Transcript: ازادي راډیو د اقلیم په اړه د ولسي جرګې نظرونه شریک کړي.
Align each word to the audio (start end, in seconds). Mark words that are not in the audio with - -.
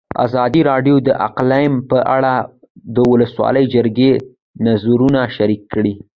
ازادي 0.25 0.61
راډیو 0.71 0.95
د 1.07 1.09
اقلیم 1.27 1.73
په 1.89 1.97
اړه 2.15 2.33
د 2.95 2.97
ولسي 3.11 3.63
جرګې 3.73 4.13
نظرونه 4.65 5.19
شریک 5.35 5.61
کړي. 5.73 5.93